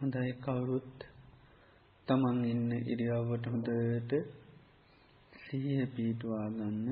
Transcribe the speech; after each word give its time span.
හොඳයි 0.00 0.32
කවුරුත් 0.40 0.92
තමන් 2.08 2.38
ඉන්න 2.44 2.70
ඉරියාවට 2.92 3.44
හොඳට 3.46 4.12
සිහිය 5.40 5.82
පීටවා 5.86 6.46
ගන්න 6.50 6.86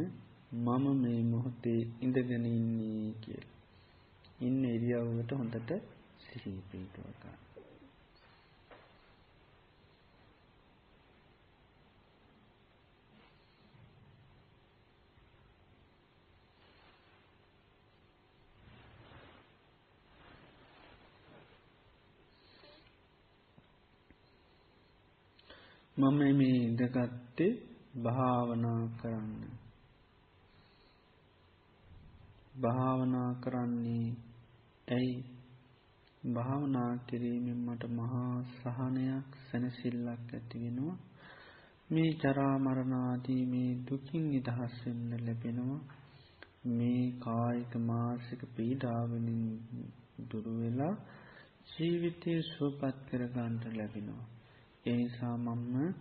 මම 0.56 0.84
මේ 0.98 1.20
මොහොතේ 1.22 1.80
ඉඳගෙන 2.00 2.44
ඉන්නේ 2.48 3.08
කියල. 3.20 3.46
ඉන්න 4.40 4.60
ඉරියාවට 4.66 5.30
හොඳට 5.32 5.70
සිහී 6.20 6.60
පීටවා 6.70 7.12
ගන්න. 7.20 7.57
මම 25.98 26.18
මේ 26.34 26.58
ඉඳගත්තේ 26.58 27.52
භාවනා 28.02 28.82
කරන්න. 28.98 29.32
භාවනා 32.60 33.30
කරන්නේ 33.34 34.06
ඇයි? 34.88 35.16
භාවනා 36.22 36.92
කිරීමෙන් 37.06 37.60
මට 37.66 37.91
මහා 37.92 38.36
සහනයක් 38.52 39.36
සැනසිල්ලක් 39.44 40.32
ඇතිවෙනවා 40.32 40.96
මේ 41.91 42.10
ජරාමරණාදී 42.20 43.42
මේ 43.46 43.70
දුකින් 43.86 44.24
නිදහස්වෙන්න 44.28 45.12
ලැබෙනවා. 45.20 45.82
මේ 46.70 47.04
කායික 47.20 47.72
මාසික 47.82 48.42
පීඩාවලින් 48.54 49.44
දුරුවෙලා 50.30 50.94
ජීවිතය 51.69 52.42
සුවපත් 52.48 53.06
කරගන්ට 53.06 53.65
ලැබෙනවා. 53.76 54.38
එනිසා 54.87 55.37
මම්ම 55.39 55.94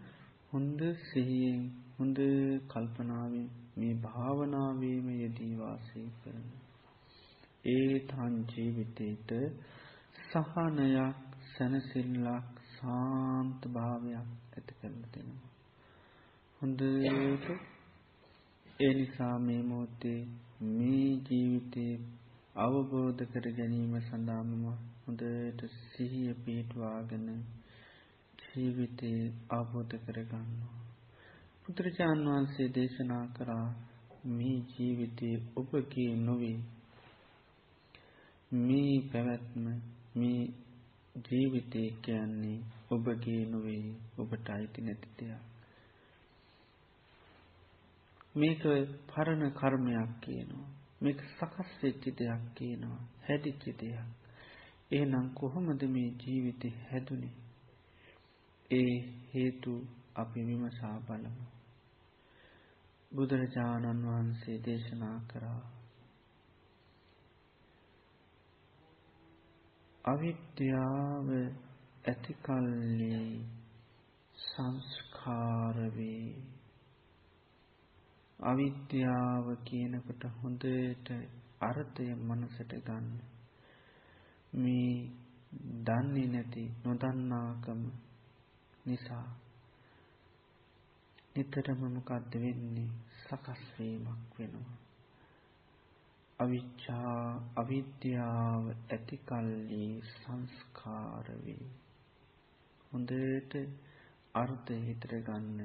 හොඳ 0.51 0.79
සිහියෙන් 1.03 1.63
හොඳ 1.95 2.19
කල්පනාවෙන් 2.67 3.47
මේ 3.77 3.93
භාවනාවීම 4.03 5.07
යෙදීවාසය 5.15 6.03
කරන. 6.17 6.45
ඒ 7.67 7.93
තන් 8.05 8.35
ජීවිතයට 8.47 9.31
සහනයක් 10.21 11.17
සැනසිල්ලක් 11.49 12.47
සාන්ත 12.73 13.61
භාවයක් 13.69 14.29
ඇති 14.53 14.73
කරන 14.73 14.97
දෙෙනවා. 15.05 15.51
හොඳට 16.61 17.47
ඒ 18.79 18.93
නිසා 18.93 19.35
මේ 19.39 19.61
මෝත්තේ 19.63 20.19
මේ 20.69 21.09
ජීවිතය 21.25 21.85
අවබෝධ 22.57 23.21
කර 23.31 23.45
ගැනීම 23.51 23.93
සඳාමම 24.01 24.63
හොඳට 25.01 25.61
සිහිය 25.83 26.33
පිටවාගෙන 26.41 27.27
ජීවිතය 28.57 29.09
අවබෝධ 29.49 29.95
කරගන්නවා. 30.05 30.75
බුදුරජාණන් 31.63 32.27
වහන්සේ 32.27 32.67
දේශනා 32.67 33.25
කරා 33.27 33.67
මේ 34.27 34.55
ජීවිතය 34.69 35.29
ඔබගේ 35.55 36.15
නොවේ. 36.17 36.59
මේ 38.51 38.95
පැවැත්ම 39.11 39.65
මේ 40.15 40.41
ජීවිතය 41.25 41.83
කියන්නේ 42.01 42.57
ඔබගේ 42.91 43.41
නොවේ 43.45 43.83
ඔබට 44.17 44.49
අයිති 44.49 44.81
නැති 44.81 45.09
දෙයක්. 45.19 45.41
මේක 48.35 48.63
පරණ 49.07 49.51
කර්මයක් 49.51 50.11
කියනවා. 50.21 50.69
මේක 51.01 51.19
සකස් 51.37 51.69
වෙච්චි 51.83 52.09
දෙයක් 52.11 52.43
කියනවා. 52.55 53.01
හැදිච්චි 53.27 53.71
දෙයක්. 53.71 54.07
එහෙනම් 54.91 55.27
කොහොමද 55.33 55.81
මේ 55.87 56.09
ජීවිතය 56.21 56.69
හැදුනේ? 56.91 57.46
ඒ 58.71 58.93
හේතු 59.29 59.73
අපි 60.15 60.39
විමසා 60.41 60.97
බලමු. 61.01 61.45
බුදුරජාණන් 63.11 64.01
වහන්සේ 64.05 64.57
දේශනා 64.59 65.19
කරා. 65.27 65.61
අවිද්‍යාව 70.05 71.29
ඇතිකල්ලි 72.05 73.13
සංස්කාරවේ 74.37 76.27
අවිද්‍යාව 78.39 79.45
කියනකොට 79.63 80.23
හොඳට 80.37 81.07
අර්ථය 81.61 82.07
මනසට 82.17 82.71
ගන්න 82.81 83.07
මේ 84.53 84.91
දන්නේ 85.83 86.27
නැති 86.27 86.63
නොදන්නාකම 86.83 87.81
නිසා 88.87 89.27
නිතරම 91.33 91.81
මොකක්ද 91.87 92.33
වෙන්නේ 92.35 92.91
සකස්වීමක් 93.19 94.37
වෙනවා. 94.37 94.77
අවිච්චා 96.39 97.17
අවිද්‍යාව 97.55 98.63
ඇතිකල්ලි 98.89 99.85
සංස්කාරවේ. 100.11 101.65
හොඳට 102.91 103.53
අර්ථය 104.35 104.77
හිතර 104.85 105.13
ගන්න 105.21 105.59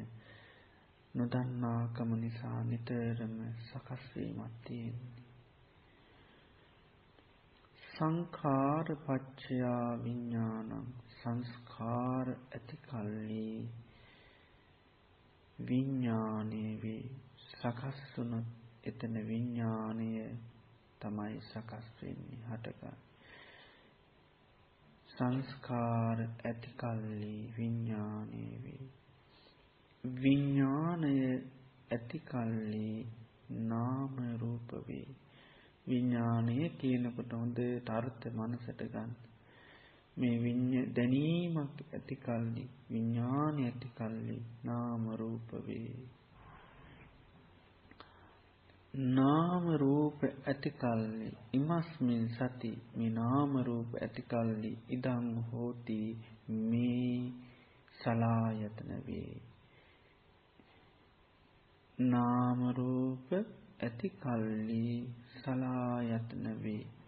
නොදන්නාකම 1.15 2.11
නිසා 2.17 2.59
නිතරම 2.65 3.37
සකස්වීමත් 3.65 4.55
තියෙන්නේ. 4.65 5.25
සංඛාර 7.93 8.87
පච්චයා 8.99 9.89
විඤ්ඥානං 10.05 10.93
සංස්කාර 11.23 12.29
ඇතිකල්ලි 12.29 13.69
විඤ්ඥානය 15.59 16.63
වේ 16.83 17.05
සකස්වුනොත් 17.51 18.49
එතන 18.85 19.15
විඤ්ඥානය 19.29 20.09
තමයි 21.01 21.37
සකස් 21.43 21.87
වෙන්නේ 22.01 22.41
හටගන්න. 22.49 22.99
සංස්කාර 25.09 26.27
ඇතිකල්ලි 26.45 27.35
විඤ්ඥානය 27.57 28.45
වේ. 28.65 28.87
විඤ්ඥානය 30.05 31.17
ඇතිකල්ලි 31.91 32.89
නාමරූපවේ. 33.67 35.09
විඤ්ඥානය 35.87 36.57
කියනකොට 36.79 37.33
හොඳ 37.33 37.59
තර්ථ 37.85 38.27
මනසට 38.35 38.83
ගන්න. 38.89 39.13
මේ 40.17 40.37
විඤ්ඥ 40.43 40.81
දැනීමක් 40.97 41.77
ඇතිකල්ලි 41.91 42.65
විඤ්ඥාන 42.91 43.57
ඇතිකල්ලි 43.65 44.37
නාමරූපවේ. 44.65 45.95
නාමරූප 49.15 50.21
ඇතිකල්ලි 50.47 51.29
ඉමස්මින් 51.53 52.25
සති 52.29 52.73
මේ 52.97 53.11
නාමරූප 53.11 53.95
ඇතිකල්ලි 53.97 54.73
ඉදං 54.89 55.29
හෝති 55.51 56.01
මේ 56.49 57.33
සලායතනවේ. 58.01 59.37
නාමරූප 61.99 63.29
ඇතිකල්ලි 63.81 64.83
සලායතනවේ. 65.35 66.83
සලායතන 66.83 67.02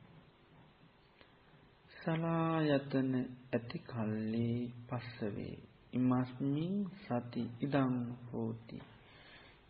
ඇති 2.06 3.78
කල්ලි 3.80 4.72
පස්සවේ. 4.88 5.56
ඉමස්මින් 5.92 6.74
සති 7.02 7.42
ඉදං 7.60 7.94
හෝති. 8.32 8.78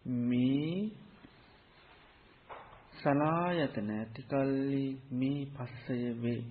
මේ 0.04 0.90
සලායතන 2.94 3.90
ඇතිකල්ලි 3.90 4.84
මේ 5.10 5.46
පස්සය 5.46 5.98
වේ. 6.22 6.42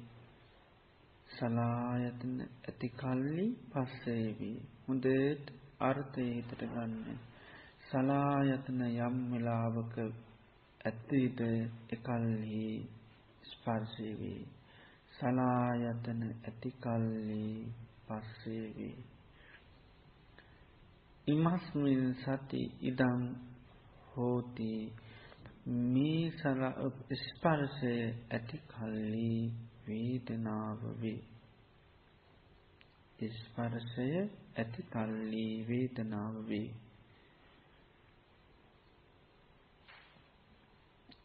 සලායතන 1.30 2.34
ඇතිකල්ලි 2.42 3.46
පස්සේවී. 3.72 4.58
හොඳට 4.88 5.46
අර්ථය 5.80 6.26
හිතට 6.30 6.58
ගන්න. 6.64 7.20
සලායතන 7.90 8.82
යම් 8.88 9.18
වෙලාවක 9.32 9.96
ඇත්තීට 10.86 11.40
එකල්හි 11.92 12.66
ස්පර්ශයවී. 13.44 14.63
සලායතන 15.24 16.22
ඇතිකල්ලි 16.44 17.44
පස්සේවේ. 18.06 18.96
ඉමස්මිල් 21.28 22.02
සති 22.14 22.62
ඉදං 22.82 23.22
හෝති 24.10 24.72
මේ 25.66 26.32
සල 26.32 26.64
ස්පර්ශය 27.20 27.94
ඇතිකල්ලි 28.30 29.30
වේදනාවවේ. 29.86 31.22
ස්පර්ශය 33.36 34.08
ඇතිකල්ලි 34.56 35.46
වේදනාවවේ. 35.68 36.68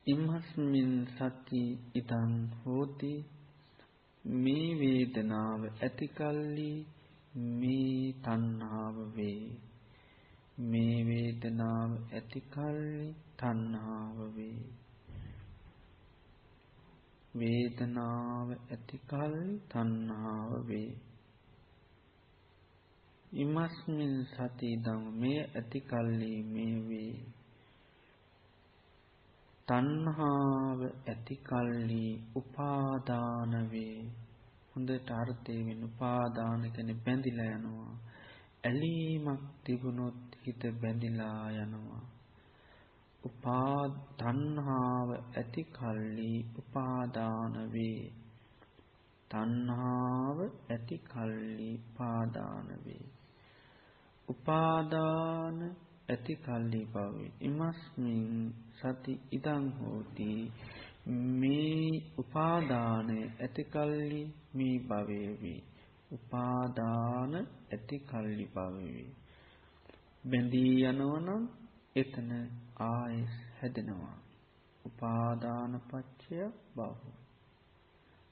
ඉමස්මින් 0.06 0.94
සති 1.08 1.64
ඉතං 1.94 2.32
හෝති 2.60 3.12
මේ 4.28 4.78
වේදනාව 4.78 5.62
ඇතිකල්ලි 5.82 6.86
මේ 7.34 8.12
තණ්හාව 8.22 8.96
වේ. 9.16 9.56
මේ 10.58 10.96
වේදනාව 11.06 11.90
ඇතිකල්ලි 12.12 13.14
තණ්හාව 13.36 14.18
වේ. 14.36 14.66
වේදනාව 17.34 18.50
ඇතිකල්ලි 18.50 19.60
තණ්හාව 19.68 20.66
වේ. 20.66 20.92
ඉමස්මින් 23.32 24.26
සති 24.26 24.76
දම් 24.76 25.20
මේ 25.20 25.40
ඇතිකල්ලි 25.56 26.42
මේ 26.44 26.88
වේ. 26.88 27.37
තණ්හාව 29.68 30.80
ඇතිකල්ලි 30.82 32.04
උපාදාන 32.36 33.52
වේ. 33.70 33.98
හොඳට 34.72 35.10
අර්ථය 35.10 35.56
වෙන 35.66 35.80
උපාදාන 35.84 36.62
කෙන 36.72 36.90
බැඳිලා 37.04 37.50
යනවා. 37.54 37.92
ඇලීමක් 38.64 39.42
තිබුණොත් 39.64 40.38
හිත 40.46 40.62
බැඳිලා 40.80 41.50
යනවා. 41.56 42.02
උපා 43.24 43.82
තණ්හාව 44.16 45.10
ඇති 45.10 45.64
කල්ලි 45.72 46.32
උපාදාන 46.58 47.72
වේ. 47.72 48.12
තණ්හාව 49.30 50.38
ඇති 50.70 50.98
කල්ලි 50.98 51.70
උපාදාන 51.74 52.68
වේ. 52.84 53.04
උපාදාන 54.28 55.76
ඇති 56.08 56.34
කල්ලි 56.36 56.80
භවේ 56.86 57.30
ඉමස්මින් 57.40 58.28
සති 58.74 59.12
ඉදං 59.30 59.64
හෝති. 59.72 60.30
මේ 61.34 61.90
උපාදානය 62.18 63.18
ඇති 63.36 63.64
කල්ලි 63.66 64.22
මේ 64.54 64.76
භවය 64.80 65.20
වේ 65.42 65.60
උපාදාන 66.10 67.34
ඇති 67.36 67.96
කල්ලි 68.00 68.46
භවය 68.54 68.88
වේ 68.88 69.10
බැඳී 70.24 70.74
යනවනම් 70.84 71.44
එතන 71.96 72.30
ආයෙස් 72.82 73.34
හැදෙනවා. 73.58 74.16
උපාදාන 74.84 75.72
පච්චය 75.88 76.38
භව. 76.76 77.02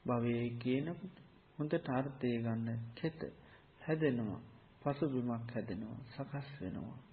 භවයේ 0.05 0.49
කියනකොට 0.59 1.17
හොඳට 1.57 1.89
අර්ථය 1.89 2.31
ගන්න 2.39 2.79
කෙත 2.95 3.19
හැදෙනවා. 3.81 4.41
පසුබිමක් 4.81 5.51
හැදෙනවා. 5.53 5.99
සකස් 6.13 6.49
වෙනවා. 6.61 7.06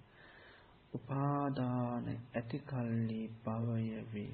උපාදාන 0.95 2.05
ඇති 2.33 2.59
කල්ලි 2.61 3.21
භවය 3.43 3.87
වේ. 4.11 4.33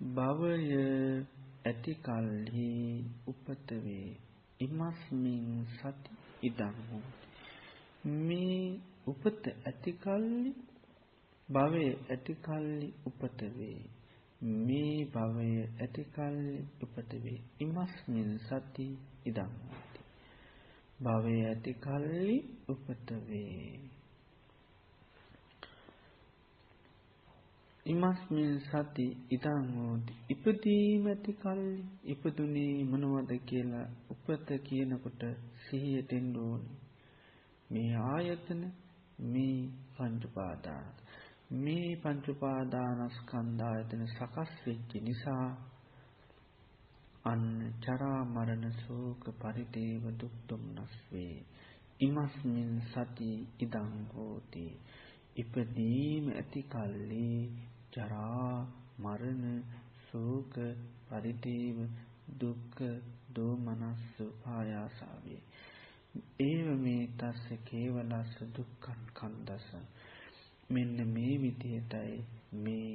භවය 0.00 0.54
ඇති 1.64 1.94
කල්හි 2.02 2.68
උපත 3.26 3.68
වේ. 3.78 4.10
ඉමස්මින් 4.60 5.46
සති 5.74 6.12
ඉදං 6.42 6.76
මේ 8.20 8.60
උපත 9.06 9.44
ඇති 9.64 9.92
කල්ලි 9.98 10.52
භවය 11.48 11.84
ඇති 12.08 12.34
කල්ලි 12.42 12.88
උපත 13.06 13.40
වේ. 13.56 13.80
මේ 14.64 14.96
භවය 15.06 15.50
ඇති 15.80 16.04
කල්ලි 16.12 16.56
උපත 16.82 17.10
වේ. 17.22 17.40
ඉමස්මින් 17.60 18.30
සති 18.40 18.86
ඉදං 19.26 19.52
භවය 21.00 21.36
ඇති 21.44 21.72
කල්ලි 21.76 22.36
උපත 22.68 23.08
වේ. 23.26 23.90
ඉමස්මින් 27.86 28.52
සති 28.60 29.06
ඉදං 29.30 29.64
හෝති. 29.74 30.12
ඉපදීම 30.30 31.06
ඇති 31.06 31.32
කල්ලි 31.34 31.80
ඉපදුනේ 32.04 32.84
මොනවද 32.84 33.30
කියලා 33.46 33.86
උපත 34.10 34.48
කියනකොට 34.64 35.22
සිහියට 35.62 36.12
එන්න 36.12 36.36
ඕනේ. 36.38 36.78
මේ 37.70 37.90
ආයතන 38.06 38.62
මේ 39.24 39.58
පංච 39.94 40.22
උපාදාන 40.24 40.86
මේ 41.54 41.90
පංච 41.96 42.24
උපාදානස්කන්ධ 42.28 43.62
ආයතන 43.62 44.02
සකස් 44.08 44.52
වෙච්ච 44.66 44.90
නිසා 45.02 45.46
අන්න 47.24 47.46
චරා 47.80 48.20
මරණ 48.26 48.76
ශෝක 48.76 49.24
පරිදේව 49.38 50.04
දුක් 50.16 50.34
දුම්නස් 50.48 50.94
වේ 51.10 51.36
ඉමස්මින් 52.00 52.72
සති 52.86 53.30
ඉදං 53.58 53.90
හෝති. 54.10 54.66
ඉපදීම 55.36 56.24
ඇති 56.32 56.62
කල්ලි 56.66 57.32
ජරා 57.92 58.54
මරණ 58.98 59.44
ශෝක 60.02 60.54
පරිදේව 61.06 61.78
දුක්ඛ 62.36 62.80
දෝමනස්ස 63.34 64.06
පායාසාවේ 64.40 65.42
ඒව 66.40 66.68
මේ 66.78 67.02
තස්ස 67.18 67.46
කේවලස්ස 67.64 68.34
දුක්ඛං 68.52 69.02
කන්දස. 69.14 69.66
මෙන්න 70.70 70.96
මේ 71.08 71.34
විදිහටයි 71.38 72.16
මේ 72.58 72.94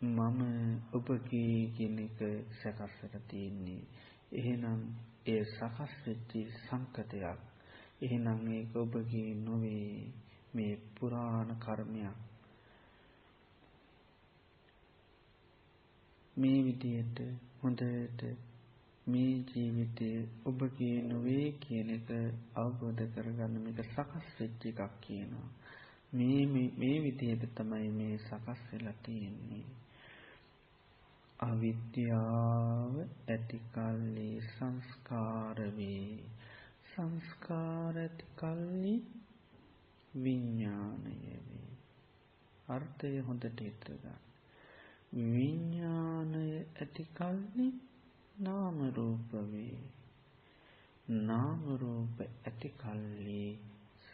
මම 0.00 0.40
ඔබගේ 0.92 1.70
කියන 1.74 1.98
එක 1.98 2.18
සකස්සට 2.52 3.14
තියෙන්නේ. 3.28 3.82
එහෙනම් 4.32 4.80
ඒ 5.26 5.42
සකස් 5.46 5.92
වෙච්ච 6.04 6.32
සංකතයක්. 6.60 7.40
එහෙනම් 8.02 8.40
ඒක 8.48 8.76
ඔබගේ 8.76 9.34
නොවේ. 9.36 10.12
මේ 10.54 10.74
පුරාණ 10.94 11.50
කර්මයක්. 11.58 12.16
මේ 16.36 16.60
විදියට 16.62 17.18
හොඳට 17.60 18.22
මේ 19.06 19.34
ජීවිතය 19.48 20.10
ඔබගේ 20.44 21.02
නොවේ 21.02 21.46
කියන 21.58 21.90
එක 21.90 22.08
අවබෝධ 22.54 23.02
කරගන්න 23.14 23.54
මේක 23.58 23.78
සකස් 23.86 24.26
වෙච්ච 24.38 24.62
එකක් 24.64 24.92
කියනවා. 25.00 25.50
මේ 26.12 26.46
මේ 26.78 26.96
විදිහට 27.02 27.50
තමයි 27.54 27.90
මේ 27.90 28.14
සකස් 28.18 28.60
වෙලා 28.72 28.96
තියෙන්නේ. 29.02 29.77
අවිද්‍යාව 31.38 32.94
ඇති 33.28 33.58
කල්ලි 33.74 34.40
සංස්කාර 34.40 35.60
වේ. 35.60 36.18
සංස්කාර 36.94 37.98
ඇති 37.98 38.24
කල්ලි 38.36 39.02
විඥානය 40.14 41.14
වේ. 41.24 41.76
අර්ථය 42.68 43.20
හොඳට 43.20 43.60
හිතර 43.60 43.92
ගන්න. 43.92 44.18
විඥානය 45.32 46.64
ඇති 46.80 47.06
කල්ලි 47.14 47.68
නාම 48.40 48.90
රූප 48.90 49.32
වේ. 49.32 49.78
නාම 51.10 51.76
රූප 51.76 52.20
ඇති 52.20 52.68
කල්ලි 52.68 53.58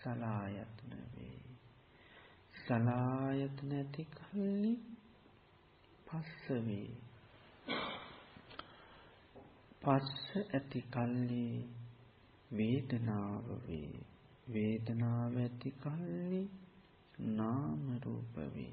සලායතන 0.02 0.93
වේ. 1.16 1.40
සලායතන 2.66 3.73
ඇති 3.73 4.04
කල්ලි 4.04 4.76
පස්ස 6.07 6.49
වේ. 6.49 7.13
පස්ස 9.80 10.37
ඇති 10.54 10.80
කල්ලි 10.80 11.68
වේදනාව 12.52 13.44
වේ. 13.68 14.00
වේදනාව 14.49 15.37
ඇති 15.37 15.71
කල්ලි 15.71 16.49
නාම 17.21 17.99
රූප 18.04 18.37
වේ. 18.37 18.73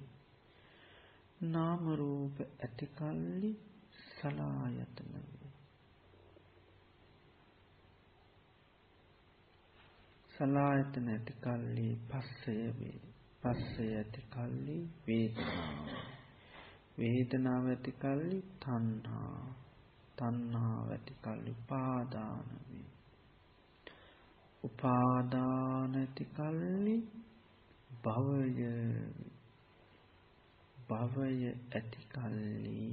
නාම 1.41 1.95
රූප 1.95 2.39
ඇති 2.39 2.86
කල්ලි 2.86 3.55
සලායතන 4.19 5.13
වේ. 5.13 5.51
සලායතන 10.38 11.07
ඇති 11.07 11.33
කල්ලි 11.33 12.00
පස්සය 12.10 12.57
වේ. 12.79 13.00
පස්සය 13.41 13.93
ඇති 13.95 14.21
කල්ලි 14.21 14.89
වේදනාව 15.07 16.21
වේදනාව 17.01 17.65
ඇති 17.67 17.91
කල්ලි 17.96 18.39
තණ්හා. 18.60 19.46
තණ්හාව 20.17 20.89
ඇති 20.89 21.13
කල්ලි 21.20 21.51
උපාදාන 21.53 22.50
වේ. 22.65 22.89
උපාදාන 24.63 25.96
ඇති 25.96 26.25
කල්ලි 26.31 26.96
භවය 28.03 28.70
භවය 30.89 31.31
ඇති 31.72 32.01
කල්ලි 32.10 32.86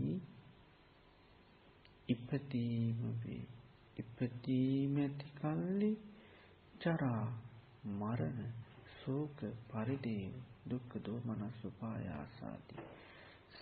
ඉපදීම 2.09 3.03
වේ. 3.21 3.45
ඉපදීම 3.97 4.95
ඇති 4.99 5.29
කල්ලි 5.37 5.91
ජරා 6.81 7.27
මරණ 7.93 8.41
ශෝක 8.95 9.39
පරිදේව 9.69 10.35
දුක්ඛ 10.71 10.95
දෝමනස් 11.05 11.61
උපායාසාදී 11.65 12.87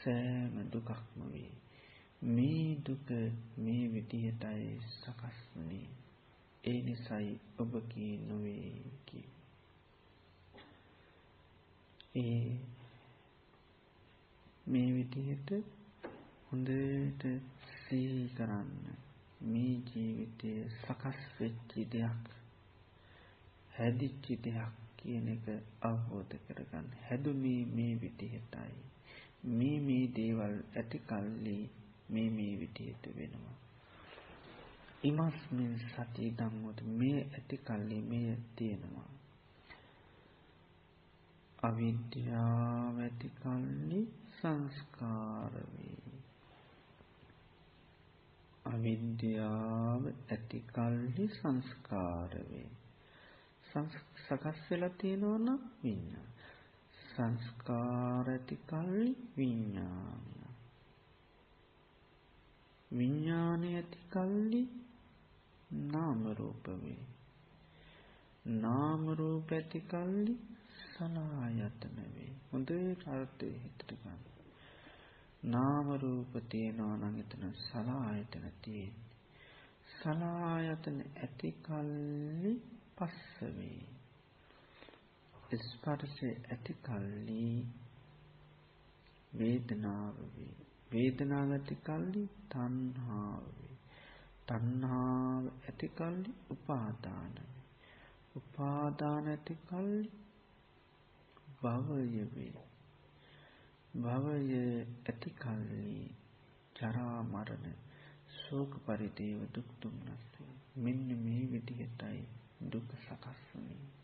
සෑම 0.06 0.58
දුකක්ම 0.70 1.20
වේ. 1.28 1.52
මේ 2.30 2.66
දුක 2.82 3.08
මේ 3.58 3.84
විදිහටයි 3.90 4.68
සකස් 4.92 5.38
වුනේ. 5.52 5.88
ඒ 6.64 6.78
නිසයි 6.82 7.32
ඔබ 7.58 7.72
කී 7.88 8.14
නොවේ 8.22 8.70
කී 9.06 9.26
ඒ 12.16 12.56
මේ 14.66 14.88
විදිහට 14.92 15.50
හොඳට 16.46 17.22
සිහි 17.80 18.22
කරන්න 18.34 18.72
මේ 19.46 19.74
ජීවිතය 19.88 20.52
සකස් 20.76 21.20
වෙච්චි 21.36 21.84
දෙයක් 21.92 22.24
හැදිච්චි 23.72 24.34
දෙයක් 24.42 24.74
කියන 24.98 25.28
එක 25.28 25.46
අවබෝධ 25.82 26.36
කරගන්න. 26.44 26.86
හැදුනේ 27.02 27.62
මේ 27.72 27.94
විදිහටයි. 28.00 28.76
මේ 29.46 29.80
මේ 29.80 30.06
දේවල් 30.16 30.56
ඇති 30.76 30.98
කල්ලි 30.98 31.58
මේ 32.10 32.30
මේ 32.30 32.52
විදිහට 32.60 33.04
වෙනවා. 33.16 33.56
ඉමස්මින් 35.04 35.74
සති 35.78 36.30
දම්මුත් 36.38 36.80
මේ 36.82 37.20
ඇති 37.34 37.56
කල්ලි 37.56 38.00
මේ 38.02 38.38
තියෙනවා. 38.56 39.10
අවිද්‍යාව 41.62 42.98
ඇති 42.98 43.30
කල්ලි 43.42 44.00
සංස්කාර 44.40 45.52
වේ. 45.52 46.16
අවිද්‍යාව 48.64 50.02
ඇති 50.30 50.60
කල්හි 50.72 51.28
සංස්කාර 51.28 52.32
වේ. 52.50 52.68
සකස් 54.24 54.70
වෙලා 54.70 54.90
තියෙනවා 54.90 55.38
නම් 55.38 55.60
විඤ්ඤාණ. 55.82 56.35
සංස්කාර 57.16 58.28
ඇති 58.28 58.56
කල්හි 58.64 59.06
විඤ්ඤාණය 59.36 60.48
විඤ්ඤාණය 62.90 63.70
ඇති 63.74 64.00
කල්හි 64.10 64.62
නාම 65.86 66.22
රූප 66.34 66.66
වේ 66.82 67.02
නාම 68.58 69.02
රූප 69.14 69.50
ඇති 69.52 69.80
කල්හි 69.86 70.34
සලආයතන 70.84 71.98
වේ 72.14 72.30
හොඳට 72.46 73.10
අර්ථය 73.10 73.52
හිතට 73.56 73.90
ගන්න 73.94 74.22
නාම 75.46 75.88
රූප 75.96 76.32
තියෙනවා 76.48 76.96
නම් 76.96 77.16
එතන 77.20 77.44
සලආයතන 77.62 78.46
තියෙන්නේ. 78.62 79.04
සලආයතන 79.96 80.98
ඇති 81.16 81.50
කල්ලි 81.62 82.52
පස්ස 82.96 83.52
වේ. 83.56 83.95
ස්පර්ශය 85.54 86.28
ඇති 86.44 86.74
කල්ලි 86.82 87.42
වේදනාව 89.32 90.16
වේ. 90.32 90.54
වේදනාව 90.92 91.50
ඇති 91.52 91.76
කල්ලි 91.80 92.22
තණ්හාව 92.50 93.44
වේ. 93.58 93.76
තණ්හාව 94.48 95.44
ඇති 95.46 95.88
කල්ලි 95.88 96.32
උපාදාන 96.50 97.34
වේ. 97.36 97.64
උපාදාන 98.36 99.28
ඇති 99.28 99.56
කල්ලි 99.68 100.10
භවය 101.62 102.24
වේ. 102.34 102.54
භවය 103.94 104.62
ඇති 105.06 105.30
කල්ලි 105.36 105.90
ජරා 106.76 107.20
මරණ 107.24 107.76
ශෝක 108.36 108.72
පරිදේව 108.84 109.46
දුක් 109.52 109.68
දුම්නස් 109.82 110.26
මෙන්න 110.76 111.06
මේ 111.24 111.44
විදිහටයි 111.46 112.22
දුක 112.68 112.88
සකස් 112.98 113.38
වුනේ 113.50 113.95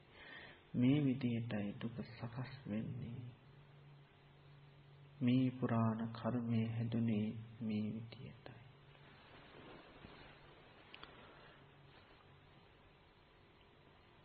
මේ 0.75 0.99
විදිහටයි 1.05 1.71
දුක 1.81 1.97
සකස් 2.09 2.53
වෙන්නේ 2.69 3.19
මේ 5.21 5.47
පුරාණ 5.53 6.03
කර්මය 6.13 6.61
හැදුනේ 6.69 7.27
මේ 7.63 7.87
විදිහටයි 7.89 8.61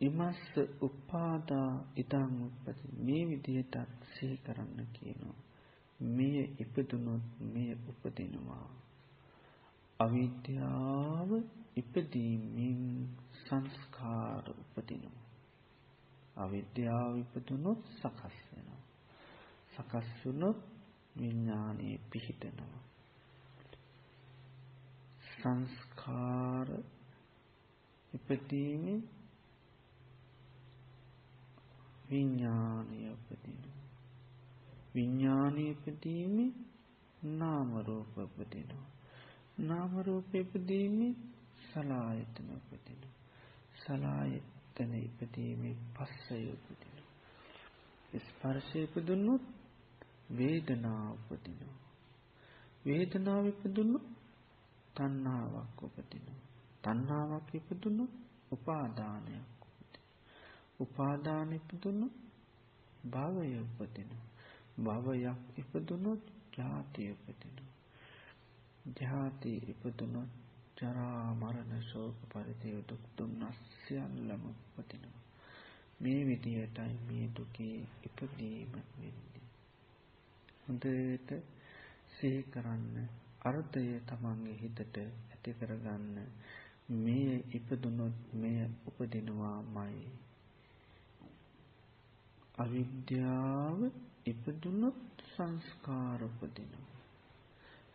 ඉමස්ස 0.00 0.42
උපාදා 0.82 1.72
ඉදං 1.96 2.34
උපති 2.44 2.96
මේ 3.02 3.22
විදිහට 3.26 3.76
සිහි 4.10 4.36
කරන්න 4.38 4.90
කියනවා 4.92 5.38
මෙය 6.00 6.54
ඉපදුනොත් 6.56 7.22
මෙය 7.44 7.70
උපදිනවා. 7.90 8.66
අවිද්‍යාව 10.00 11.30
ඉපදීමෙන් 11.76 12.82
සංස්කාර 13.38 14.44
උපදිනවා. 14.52 15.27
අවිද්‍යාව 16.38 17.12
ඉපදුනොත් 17.16 17.80
සකස් 17.94 18.36
වෙනවා. 18.48 18.82
සකස් 19.72 20.08
වුනොත් 20.20 20.58
විඥානයේ 21.16 21.98
පිහිටනවා. 22.10 22.82
සංස්කාර 25.30 26.68
ඉපදීමෙන් 28.12 29.00
විඥානය 32.10 32.98
උපදිනවා. 33.12 33.84
විඥානයේ 34.94 35.70
ඉපදීමේ 35.70 36.52
නාම 37.34 37.70
රූප 37.82 38.18
උපදිනවා. 38.18 38.86
නාම 39.60 39.92
රූප 40.02 40.34
ඉපදීමේ 40.34 41.14
සලායතන 41.64 42.48
උපදිනවා. 42.52 43.16
සලායතන 43.76 44.57
ඉපදීමේ 44.78 45.76
පස්සය 45.94 46.38
උපදිනවා. 46.52 47.12
ස්පර්ශය 48.20 48.78
ඉපදුනොත් 48.82 49.44
වේදනාව 50.30 51.32
උපදිනවා. 51.32 51.78
වේදනාව 52.86 53.46
ඉපදුනොත් 53.46 54.06
තණ්හාවක් 54.94 55.82
උපදිනවා. 55.82 56.40
තණ්හාවක් 56.82 57.48
ඉපදුනොත් 57.54 58.12
උපාදානයක් 58.52 59.48
උපදිනවා. 59.62 60.16
උපාදාන 60.80 61.52
ඉපදුනොත් 61.52 62.16
භවය 63.04 63.60
උපදිනවා. 63.60 64.26
භවයක් 64.78 65.40
ඉපදුනොත් 65.58 66.22
ජාතිය 66.58 67.10
උපදිනවා. 67.12 67.72
ජාති 69.00 69.52
ඉපදුනොත් 69.68 70.30
ජරා 70.78 71.34
මරණ 71.34 71.80
ශෝක 71.82 72.18
පරිදේව 72.30 72.78
දුක් 72.86 73.02
දුම්නස් 73.16 73.58
සියල්ලම 73.78 74.42
උපදිනවා. 74.50 75.22
මේ 76.00 76.20
විදියටයි 76.26 76.94
මේ 77.06 77.24
දුකේ 77.36 77.76
ඉපදීම 78.04 78.74
වෙන්නේ. 78.74 79.46
හොඳට 80.62 81.30
සිහි 82.14 82.42
කරන්න 82.50 82.94
අර්ථය 83.42 83.82
තමන්ගේ 84.08 84.54
හිතට 84.54 84.96
ඇති 84.98 85.50
කරගන්න 85.54 86.16
මේ 86.98 87.34
ඉපදුනොත් 87.52 88.18
මෙය 88.34 88.58
උපදිනවාමයි. 88.88 90.06
අවිද්‍යාව 92.58 93.80
ඉපදුනොත් 94.26 95.26
සංස්කාර 95.32 96.20
උපදිනවා. 96.22 96.96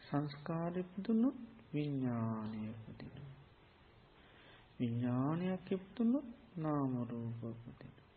සංස්කාර 0.05 0.73
ඉපදුනොත් 0.77 1.52
විඥානය 1.73 2.59
උපදිනවා. 2.69 3.33
විඥානයක් 4.79 5.71
ඉපදුනොත් 5.71 6.27
නාම 6.55 6.93
රූප 7.03 7.43
උපදිනවා. 7.43 8.09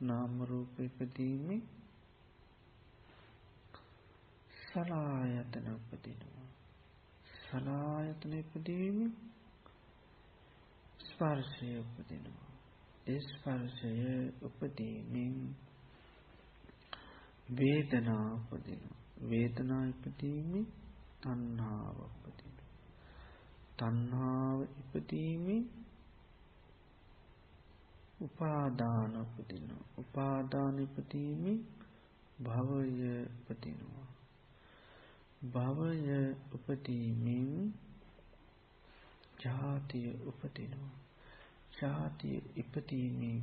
නාම 0.00 0.34
රූප 0.42 0.80
ඉපදීමේ 0.80 1.60
සලායතන 4.66 5.68
උපදිනවා. 5.70 6.48
සලායතන 7.42 8.32
ඉපදීමේ 8.32 9.10
ස්පර්ශය 11.06 11.68
උපදිනවා. 11.78 12.50
ඒ 13.06 13.20
ස්පර්ශය 13.20 13.92
උපදීමෙන් 14.42 15.36
වේදනා 17.56 18.26
උපදිනවා. 18.34 18.98
වේදනා 19.30 19.84
ඉපදීමේ 19.86 20.66
තණ්හාව 21.26 21.96
උපදිනවා. 22.00 22.72
තණ්හාව 23.78 24.58
ඉපදීමේ 24.74 25.62
උපාදාන 28.20 29.16
උපදිනවා. 29.16 29.86
උපාදාන 29.98 30.78
ඉපදීමේ 30.78 31.56
භවය 32.42 33.10
උපදිනවා. 33.24 34.06
භවය 35.52 36.20
උපදීමෙන් 36.54 37.50
ජාතිය 39.44 40.08
උපදිනවා. 40.26 40.94
ජාතිය 41.80 42.38
ඉපදීමේ 42.56 43.38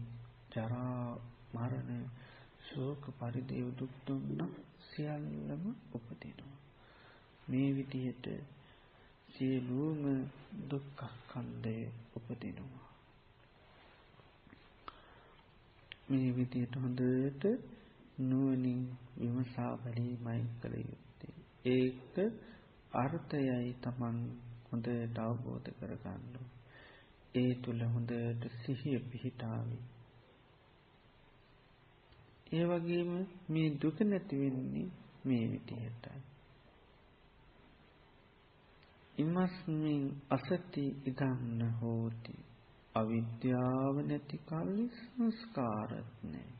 ජරා 0.52 1.06
මරණ 1.54 2.04
ශෝක 2.66 3.04
පරිදේව 3.20 3.68
දුක් 3.78 3.94
දුන්නා 4.08 4.52
සියල්ලම 4.88 5.63
උපදිනවා. 5.94 6.52
මේ 7.47 7.69
විදිහට 7.75 8.25
සියලුම 9.29 10.01
දුක්ඛස්කන්ධය 10.69 11.77
උපදිනවා. 12.15 12.89
මේ 16.09 16.29
විදිහට 16.35 16.75
හොඳට 16.75 17.43
නුවණින් 18.21 18.81
විමසා 19.19 19.71
බැලීමයි 19.77 20.41
කළ 20.62 20.75
යුත්තේ. 20.81 21.35
ඒක 21.67 22.15
අර්ථයයි 22.93 23.73
Taman 23.81 24.17
හොඳට 24.67 25.17
අවබෝධ 25.19 25.69
කරගන්න. 25.79 26.35
ඒ 27.35 27.51
තුල 27.62 27.79
හොඳට 27.88 28.43
සිහිය 28.59 29.00
පිහිටාවේ. 29.07 29.83
ඒ 32.53 32.65
වගේම 32.65 33.12
මේ 33.50 33.69
දුක 33.81 33.97
නැති 34.01 34.35
වෙන්නේ 34.38 34.88
මේ 35.25 35.45
විදිහටයි. 35.51 36.33
ඉමස්මින් 39.17 40.03
අසති 40.29 40.86
ඉදන්න 41.05 41.62
හෝති. 41.79 42.36
අවිද්‍යාව 42.96 43.96
නැති 44.03 44.38
කල්ලි 44.39 44.86
සංස්කාරත්නෑ 44.98 46.51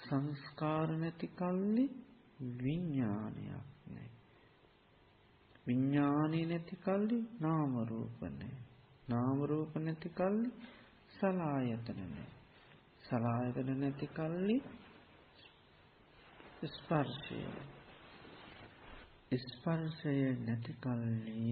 සංස්කාර 0.00 0.88
නැති 0.96 1.28
කල්ලි 1.30 1.84
විඤ්ඥානයක් 2.58 3.68
නෑ. 3.86 4.10
විඤ්ඥානී 5.66 6.44
නැති 6.46 6.76
කල්ලි 6.78 7.18
නාමරූපනෑ 7.40 8.56
නාමරූප 9.08 9.72
නැති 9.78 10.08
කල්ලි 10.10 10.50
සලායතනනෑ 11.14 12.28
සලායතන 13.04 13.70
නැති 13.80 14.06
කල්ලි 14.08 14.56
ස්පර්ශය. 16.68 17.40
ස්පර්ශය 19.30 20.16
නැති 20.38 20.72
කල්ලි 20.80 21.48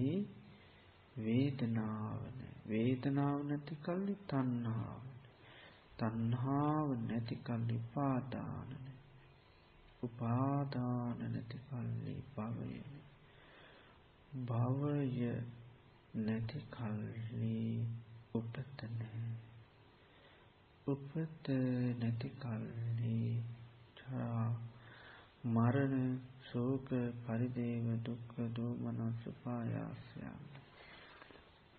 වේදනාවන 1.15 2.39
වේදනාව 2.65 3.39
නැති 3.43 3.75
කල්ලි 3.83 4.15
තන්නාවන 4.25 5.07
තන්හාාව 5.99 6.89
නැති 7.01 7.35
කල්ලි 7.43 7.77
පාදානන 7.93 8.73
උපාදාන 10.03 11.21
නැති 11.25 11.59
කල්ලි 11.67 12.15
භවයන 12.35 12.91
භවය 14.45 15.31
නැති 16.17 16.59
කල්ලි 16.69 17.55
උපතනෑ 18.35 19.25
උපත 20.87 21.47
නැති 21.99 22.29
කල්ලි 22.37 23.17
චරා 23.97 24.47
මරණ 25.47 26.07
ශෝක 26.57 26.89
පරිදේව 27.23 27.87
දුක්ක 28.01 28.31
දෝමනස් 28.55 29.23
පායාසයන් 29.41 30.37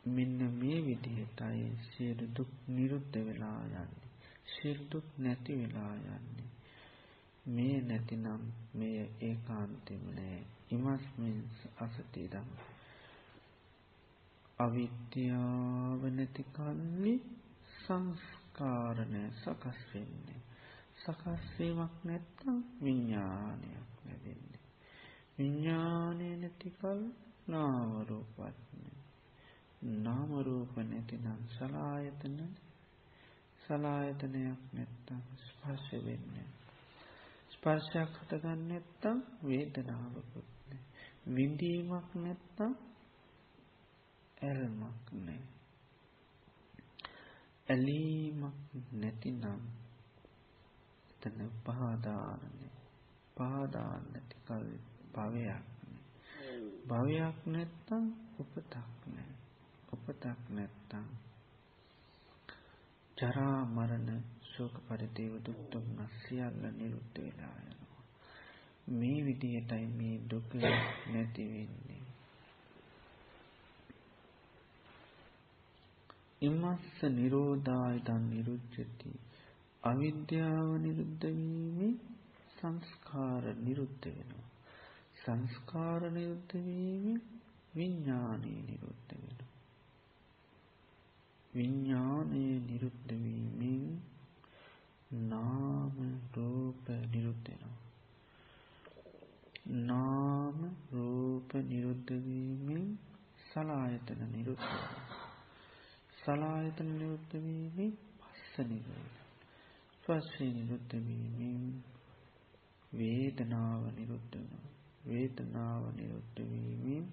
මෙන්න 0.04 0.40
මේ 0.54 0.78
විදිහටයි 0.80 1.64
සියලු 1.86 2.26
දුක් 2.36 2.50
නිරුද්ධ 2.68 3.16
වෙලා 3.26 3.62
යන්නේ. 3.64 4.10
සිල්දුක් 4.48 5.06
නැති 5.18 5.52
වෙලා 5.54 5.94
යන්නේ. 6.08 6.50
මේ 7.46 7.76
නැතිනම් 7.80 8.42
මෙය 8.74 8.96
ඒකාන්තෙම 9.20 10.04
නෑ. 10.10 10.38
ඉමස්මින් 10.70 11.38
අසතිදම් 11.78 12.48
අවිද්‍යාව 14.58 16.02
නැති 16.10 16.42
කල්ලි 16.52 17.14
සංස්කාරණය 17.78 19.24
සකස් 19.34 19.80
වෙන්නේ. 19.90 20.40
සකස්වීමක් 21.00 21.94
නැත්තම් 22.04 22.56
විඤ්ඥානයක් 22.82 23.90
නැදෙන්නේ 24.04 24.57
විඤ්ඥානය 25.38 26.28
නැතිකල් 26.36 27.00
නාවරූපත්න 27.46 28.82
නාමරූප 29.98 30.72
නැතිනම් 30.84 31.42
සලායතන 31.48 32.38
සලායතනයක් 33.60 34.62
නැත්තම් 34.72 35.20
ස්පර්ශ 35.42 35.92
වෙන්න 36.04 36.34
ස්පර්ශයක් 37.52 38.12
හටගන්න 38.16 38.64
නැත්තම් 38.68 39.18
වේදනාවකුත්න 39.42 40.72
විඳීමක් 41.28 42.10
නැත්තම් 42.16 42.72
ඇල්මක් 44.42 45.06
නෑ 45.18 45.40
ඇලීමක් 47.68 48.76
නැතිනම් 48.94 49.64
එතන 51.10 51.40
පහදානන්නේ 51.62 52.76
පාදාන්න 53.36 54.04
නැතිකල් 54.12 54.70
භවයක් 55.10 55.64
භවයක් 56.88 57.38
නැත්තම් 57.46 58.04
උපතක් 58.38 58.74
නෑ. 59.06 59.32
උපතක් 59.92 60.40
නැත්තම් 60.50 61.06
ජරා 63.16 63.60
මරණ 63.66 64.22
ශෝක 64.50 64.74
පරිදේව 64.86 65.34
දුක්තුම් 65.44 65.86
නස්සියල්ල 65.96 66.62
නිරුද්ධ 66.72 67.18
වෙලා 67.18 67.56
යනවා. 67.62 68.04
මේ 68.92 69.18
විදිහටයි 69.24 69.86
මේ 69.92 70.16
දුක 70.26 70.48
නැතිවෙන්නේ 71.06 72.02
ඉමස්ස 76.42 76.98
නිරෝධායතන් 77.10 78.22
නිරුච්චති 78.30 79.10
අවිද්‍යාව 79.82 80.68
නිරුද්ධවීමේ 80.78 81.94
සංස්කාර 82.54 83.44
නිරුද්ධ 83.58 84.06
වෙනවා. 84.08 84.47
සංස්කාර 85.18 86.02
නිරුද්ධවීම 86.10 87.06
විඤ්ඥානය 87.74 88.54
නිරුද්ධ 88.64 89.12
වෙන. 89.14 89.40
විඤ්ඥානය 91.52 92.44
නිරුද්ධවීමෙන් 92.62 93.84
නාම 95.26 95.96
රූප 96.34 96.86
නිරුද්ධෙනවා. 97.08 97.76
නාම 99.82 100.58
රූප 100.90 101.52
නිරුද්ධවීමෙන් 101.64 102.84
සලායතන 103.48 104.20
නිරුද්ධ 104.30 104.68
සලායතන 106.18 106.90
නිරුද්ධවීමෙන් 106.92 107.92
පස්ස 108.20 108.54
නිරුද්ධ 108.66 109.18
ස්පර්ශය 109.94 110.48
නිරුද්ධවීමෙන් 110.52 111.62
වේදනාව 112.92 113.82
නිරුද්ධන 113.92 114.67
වේදනාව 115.00 115.82
නිරුද්ධවීමෙන් 115.94 117.06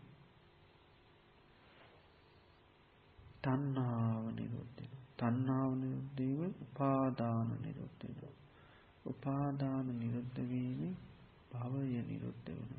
තන්නාව 3.43 4.24
නිරුද්ධන 4.34 4.91
තන්නාව 5.17 5.71
නිරුද්ධීම 5.76 6.54
උපාදාන 6.62 7.50
නිරුද්ධන 7.60 8.19
උපාදාන 9.06 9.88
නිරුද්ධවීම 9.95 10.82
භවය 11.52 12.00
නිරුද්ධ 12.04 12.50
වන 12.52 12.74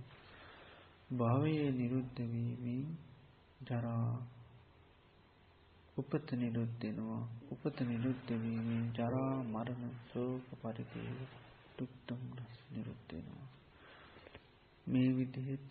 භවය 1.11 1.55
නිරුද්ධවීමෙන් 1.73 2.89
ජරා 3.61 4.15
උපත 5.97 6.29
නිරුද්ධෙනවා 6.35 7.23
උපත 7.53 7.79
නිරුද්ධවීමෙන් 7.85 8.87
ජරා 8.95 9.35
මරණ 9.47 9.95
සෝක 10.07 10.49
පරිදේව 10.61 11.21
දුක්තම් 11.77 12.23
රස් 12.39 12.59
නිරුද්ධෙනවා 12.71 13.56
මේ 14.87 15.11
විදිහට 15.13 15.71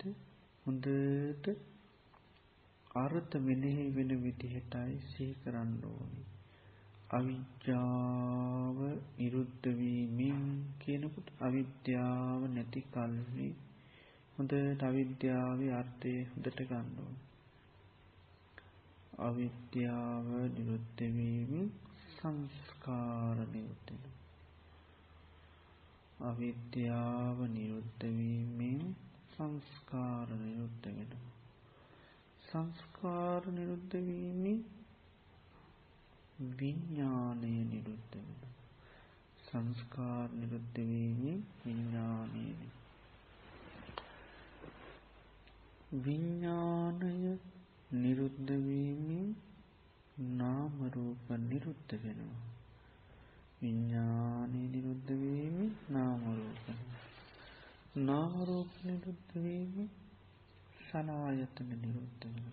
හොඳට 0.66 1.44
අර්ථ 2.96 3.34
මෙනෙහි 3.40 3.84
වෙන 3.94 4.10
විදිහටයි 4.22 4.96
සී 5.08 5.32
කරන්න 5.40 5.76
ඕනි. 5.86 6.24
අවිද්‍යාව 7.08 8.78
නිරුද්ධවීමෙන් 9.16 10.42
කියනකුට 10.80 11.28
අවිද්‍යාව 11.40 12.40
නැති 12.48 12.80
කල්හි 12.88 13.48
හොඳට 14.34 14.82
අවිද්‍යාව 14.82 15.60
අර්ථය 15.74 16.14
හොඳට 16.24 16.58
ගන්නවා 16.62 17.14
අවිද්‍යාව 19.20 20.26
නිරුද්ධවීම 20.50 21.52
සංස්කාර 22.10 23.38
නිරුද්ධන 23.46 24.02
අවිද්‍යාව 26.22 27.38
නිරුද්ධවීමෙන් 27.48 28.82
සංස්කාර 29.38 30.28
නිරුද්ධ 30.34 30.86
වෙන 30.88 31.12
සංස්කාර 32.42 33.42
නිරුද්ධවීම 33.50 34.44
විඤ්ඥානය 36.54 37.52
නිරුද්ධ 37.66 38.14
වෙන 38.14 38.30
සංස්කාර 39.42 40.28
නිරුද්ධවීම 40.34 41.42
විඤ්ඥානය 41.60 42.46
විඤ්ඥානය 46.00 47.38
නිරුද්ධවීමෙන් 47.94 49.26
නාමරූප 50.34 51.28
නිරුද්ධ 51.40 51.92
වෙනවා. 51.94 52.44
විඤ්ඥානය 53.60 54.60
නිරුද්ධවීම 54.66 55.58
නාමරූප 55.88 56.64
නාමරූප 57.98 58.72
නිරුද්ධවීම 58.82 59.90
සලායතන 60.80 61.70
නිරුද්ධ 61.74 62.24
වෙන. 62.26 62.48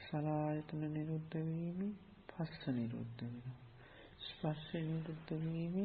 සලායතන 0.00 0.82
නිරුද්ධවීම 0.90 1.80
පස්ස 2.28 2.62
නිරුද්ධ 2.70 3.22
වෙන. 3.24 3.52
ස්පර්ශ 4.20 4.72
නිරුද්ධවීම 4.84 5.76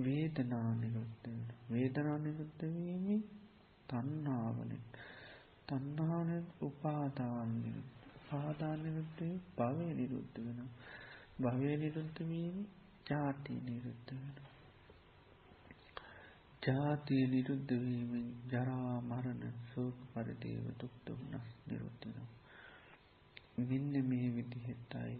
වේදනා 0.00 0.70
නිරුද්ධ 0.74 1.24
වෙන. 1.24 1.42
වේදනා 1.70 2.18
නිරුද්ධවීම 2.18 3.26
තන්නාවනින් 3.88 4.86
තන්නාන 5.66 6.30
උපාදාන්ය 6.62 7.70
පාදානයුත්තේ 8.24 9.34
භවය 9.56 9.86
නිරුද්ධ 9.94 10.38
වෙන 10.46 10.60
භවය 13.06 13.54
නිරුද්ධවීම 13.54 13.54
ජාති 13.54 13.54
නිරුද්ධ 13.60 14.10
වෙන 14.10 14.44
ජාතිය 16.62 17.24
නිරුද්ධවීමෙන් 17.26 18.28
ජරා 18.48 19.00
මරණ 19.00 19.56
සෝක 19.74 19.96
පරිදේව 20.12 20.66
දුක්දුම්නස් 20.80 21.48
නිරුද්ධනවා. 21.66 22.28
මෙන්න 23.58 23.92
මේ 24.08 24.28
විදිහෙටයි 24.28 25.16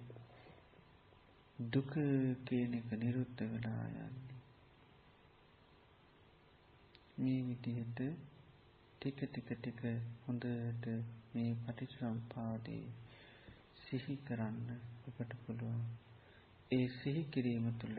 දුක 1.58 1.92
කියන 2.44 2.74
එක 2.74 2.88
නිරුද්ධ 2.92 3.42
වෙලා 3.42 3.84
යන්නේ. 3.86 4.40
මේ 7.18 7.42
විදිහට 7.42 8.00
ටික 9.00 9.18
ටික 9.24 9.48
ටික 9.56 9.82
හොඳට 10.26 10.86
මේ 11.34 11.52
පටිච්චසමුපාදේ 11.54 12.84
සිහි 13.84 14.16
කරන්න 14.16 14.68
ඔබට 15.06 15.32
පුළුවන්. 15.46 16.03
ඒ 16.70 16.86
සිහි 16.94 17.22
කිරීම 17.26 17.66
තුළ 17.78 17.98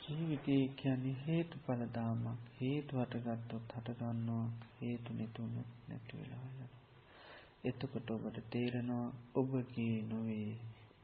ජීවිතය 0.00 0.56
කියන්නේ 0.76 1.16
හේතුඵල 1.22 1.82
දාමක්. 1.92 2.40
හේතු 2.60 3.00
හටගත්තොත් 3.00 3.74
හටගන්නවා 3.74 4.46
හේතු 4.78 5.10
නැතුණොත් 5.12 5.70
නැති 5.88 6.18
වෙලා 6.18 6.44
යනවා. 6.44 6.72
එතකොට 7.64 8.08
ඔබට 8.10 8.38
තේරෙනවා 8.50 9.06
ඔබගේ 9.34 9.96
නොවේ 10.04 10.50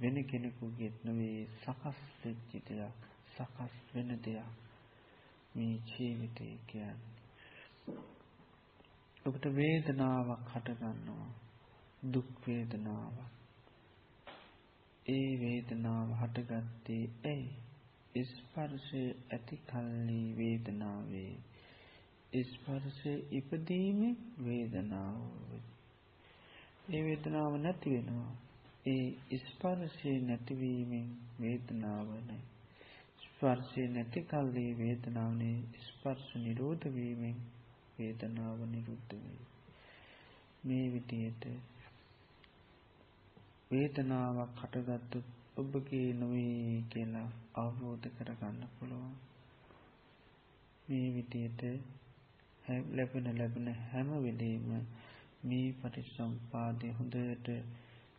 වෙන 0.01 0.17
කෙනෙකුගේත් 0.25 0.97
නොවේ 1.05 1.39
සකස් 1.57 1.99
වෙච්ච 2.21 2.51
දෙයක් 2.67 2.99
සකස් 3.35 3.75
වෙන 3.93 4.11
දෙයක් 4.21 4.51
මේ 5.55 5.75
ජීවිතය 5.89 6.49
කියන්නේ 6.67 7.19
ඔබට 9.25 9.45
වේදනාවක් 9.55 10.47
හටගන්නවා 10.53 11.29
දුක් 12.09 12.31
වේදනාවක් 12.45 13.40
ඒ 15.11 15.31
වේදනාව 15.39 16.11
හටගත්තේ 16.19 17.05
ඇයි? 17.25 18.25
ස්පර්ශය 18.25 19.03
ඇති 19.31 19.57
කල්ලි 19.67 20.21
වේදනාවේ. 20.37 21.35
ස්පර්ශය 22.45 23.15
ඉපදීමේ 23.33 24.15
වේදනාව 24.41 25.19
ඒ 26.91 27.03
වේදනාව 27.03 27.53
නැති 27.57 27.89
වෙනවා. 27.91 28.31
ඒ 28.87 29.39
ස්පර්ශය 29.43 30.15
නැතිවීමෙන් 30.23 31.11
වේදනාව 31.41 32.09
නැහැ. 32.21 32.51
ස්පර්ශය 33.23 33.83
නැති 33.89 34.21
කල්ලි 34.23 34.63
වේදනාවනේ 34.79 35.59
ස්පර්ශ 35.85 36.33
නිරෝධ 36.37 36.85
වීමෙන් 36.89 37.39
වේදනාව 37.99 38.59
නිරුද්ධ 38.67 39.15
වේ 39.17 39.45
මේ 40.65 40.87
විදිහට 40.93 41.45
වේදනාවක් 43.71 44.61
හටගත්තු 44.61 45.19
ඔබගේ 45.57 46.07
නොවේ 46.13 46.79
කියලා 46.91 47.29
අවබෝධ 47.57 48.07
කරගන්න 48.15 48.63
පුළුවන්. 48.73 49.13
මේ 50.87 51.09
විදියට 51.15 51.63
ලැබෙන 52.93 53.29
ලැබෙන 53.33 53.69
හැම 53.85 54.09
වෙලේම 54.19 54.67
මේ 55.45 55.69
පටිච්චසමුපාදය 55.75 56.91
හොඳට 56.93 57.51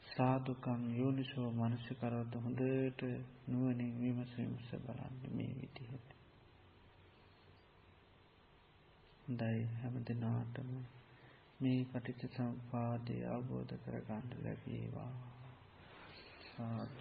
සාදුකම් 0.08 0.82
යෝනිසෝ 0.94 1.50
මනසිකරවත 1.52 2.34
හොඳට 2.38 3.04
නුවණින් 3.48 3.92
විමස 4.00 4.32
විමස 4.38 4.72
බලන්න 4.86 5.36
මේ 5.36 5.52
විදිහට. 5.58 6.10
හොඳයි 9.24 9.60
හැම 9.76 10.00
දිනාටම 10.06 10.72
මේ 11.60 11.78
පටිච්චසමුපාදය 11.92 13.20
අවබෝධ 13.30 13.78
කරගන්න 13.84 14.42
ලැබේවා. 14.44 15.31
සාදු. 16.62 16.98